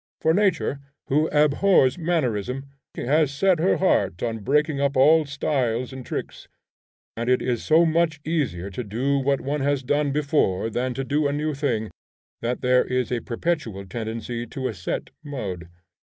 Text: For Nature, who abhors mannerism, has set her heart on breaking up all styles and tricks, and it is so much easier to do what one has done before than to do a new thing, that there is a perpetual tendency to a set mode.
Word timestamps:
For 0.19 0.33
Nature, 0.33 0.79
who 1.09 1.27
abhors 1.27 1.99
mannerism, 1.99 2.65
has 2.95 3.31
set 3.31 3.59
her 3.59 3.77
heart 3.77 4.23
on 4.23 4.39
breaking 4.39 4.81
up 4.81 4.97
all 4.97 5.25
styles 5.25 5.93
and 5.93 6.03
tricks, 6.03 6.47
and 7.15 7.29
it 7.29 7.39
is 7.39 7.63
so 7.63 7.85
much 7.85 8.19
easier 8.25 8.71
to 8.71 8.83
do 8.83 9.19
what 9.19 9.41
one 9.41 9.61
has 9.61 9.83
done 9.83 10.11
before 10.11 10.71
than 10.71 10.95
to 10.95 11.03
do 11.03 11.27
a 11.27 11.31
new 11.31 11.53
thing, 11.53 11.91
that 12.41 12.61
there 12.61 12.83
is 12.83 13.11
a 13.11 13.19
perpetual 13.21 13.85
tendency 13.85 14.47
to 14.47 14.67
a 14.67 14.73
set 14.73 15.11
mode. 15.23 15.69